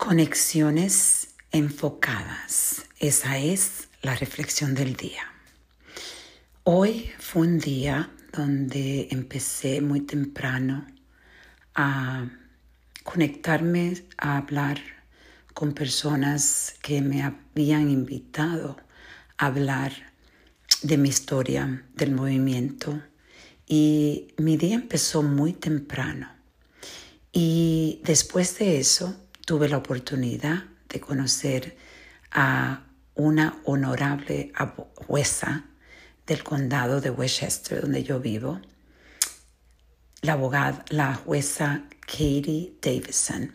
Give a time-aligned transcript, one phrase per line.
[0.00, 2.86] Conexiones enfocadas.
[2.98, 5.30] Esa es la reflexión del día.
[6.64, 10.86] Hoy fue un día donde empecé muy temprano
[11.74, 12.30] a
[13.04, 14.80] conectarme a hablar
[15.52, 18.78] con personas que me habían invitado
[19.36, 19.92] a hablar
[20.80, 23.02] de mi historia, del movimiento.
[23.66, 26.32] Y mi día empezó muy temprano.
[27.32, 31.76] Y después de eso tuve la oportunidad de conocer
[32.30, 32.84] a
[33.16, 34.52] una honorable
[34.94, 35.64] jueza
[36.24, 38.60] del condado de Westchester, donde yo vivo,
[40.22, 43.52] la abogada, la jueza Katie Davison,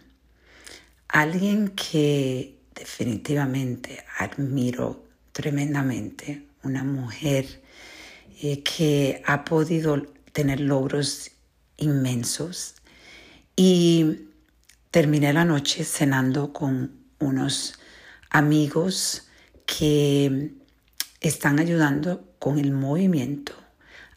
[1.08, 7.64] alguien que definitivamente admiro tremendamente, una mujer
[8.42, 10.02] eh, que ha podido
[10.34, 11.32] tener logros
[11.78, 12.76] inmensos
[13.56, 14.26] y
[14.96, 17.74] terminé la noche cenando con unos
[18.30, 19.28] amigos
[19.66, 20.54] que
[21.20, 23.52] están ayudando con el movimiento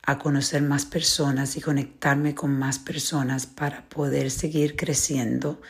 [0.05, 5.61] a conocer más personas y conectarme con más personas para poder seguir creciendo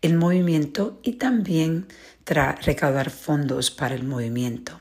[0.00, 1.86] el movimiento y también
[2.24, 4.80] recaudar fondos para el movimiento.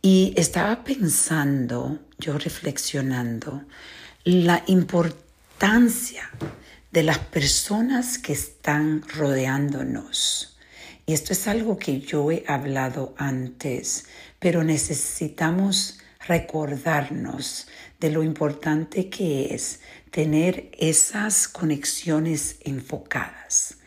[0.00, 3.64] Y estaba pensando, yo reflexionando,
[4.22, 6.30] la importancia
[6.92, 10.56] de las personas que están rodeándonos.
[11.06, 14.04] Y esto es algo que yo he hablado antes,
[14.38, 17.66] pero necesitamos recordarnos
[17.98, 23.78] de lo importante que es tener esas conexiones enfocadas.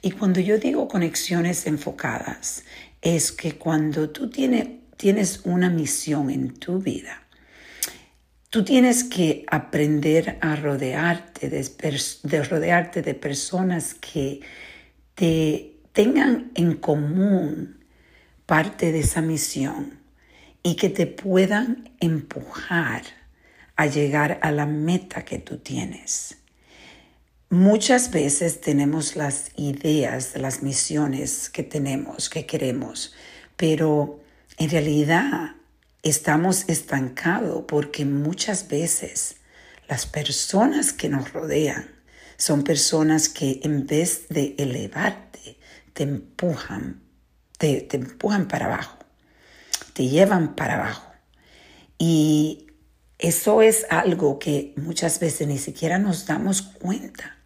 [0.00, 2.62] Y cuando yo digo conexiones enfocadas,
[3.02, 7.22] es que cuando tú tienes una misión en tu vida,
[8.52, 14.40] Tú tienes que aprender a rodearte de, rodearte de personas que
[15.14, 17.82] te tengan en común
[18.44, 19.98] parte de esa misión
[20.62, 23.04] y que te puedan empujar
[23.76, 26.36] a llegar a la meta que tú tienes.
[27.48, 33.14] Muchas veces tenemos las ideas de las misiones que tenemos, que queremos,
[33.56, 34.20] pero
[34.58, 35.56] en realidad
[36.02, 39.36] estamos estancados porque muchas veces
[39.88, 41.88] las personas que nos rodean
[42.36, 45.58] son personas que en vez de elevarte,
[45.92, 47.02] te empujan,
[47.58, 48.98] te, te empujan para abajo,
[49.92, 51.12] te llevan para abajo.
[51.98, 52.66] Y
[53.18, 57.38] eso es algo que muchas veces ni siquiera nos damos cuenta,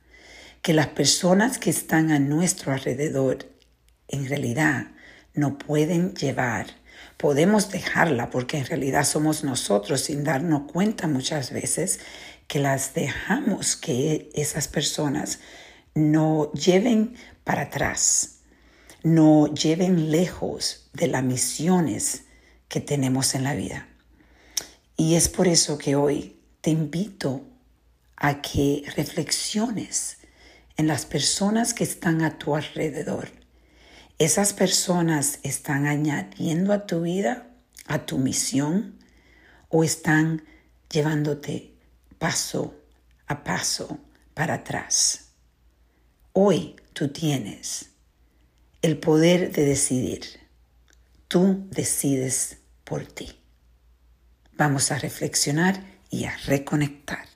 [0.63, 3.39] que las personas que están a nuestro alrededor
[4.09, 4.93] en realidad
[5.35, 6.67] no pueden llevar
[7.17, 12.01] podemos dejarla porque en realidad somos nosotros sin darnos cuenta muchas veces
[12.47, 15.41] que las dejamos que esas personas
[15.95, 18.41] no lleven para atrás,
[19.03, 22.25] no lleven lejos de las misiones
[22.69, 23.89] que tenemos en la vida.
[24.97, 27.45] Y es por eso que hoy te invito
[28.17, 30.19] a que reflexiones
[30.77, 33.31] en las personas que están a tu alrededor
[34.19, 37.49] esas personas están añadiendo a tu vida,
[37.87, 38.99] a tu misión,
[39.69, 40.43] o están
[40.91, 41.75] llevándote
[42.19, 42.75] paso
[43.27, 43.99] a paso
[44.35, 45.33] para atrás.
[46.33, 47.91] Hoy tú tienes
[48.83, 50.25] el poder de decidir.
[51.29, 53.41] Tú decides por ti.
[54.53, 57.36] Vamos a reflexionar y a reconectar.